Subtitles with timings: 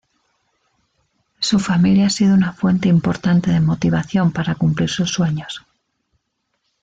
[1.37, 5.63] Su familia ha sido una fuente importante de motivación para cumplir sus sueños.